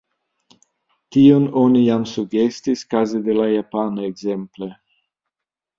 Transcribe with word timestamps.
Tion 1.15 1.45
oni 1.65 1.83
jam 1.89 2.07
sugestis 2.13 2.83
kaze 2.95 3.25
de 3.29 3.39
la 3.43 3.47
japana, 3.53 4.11
ekzemple. 4.13 4.77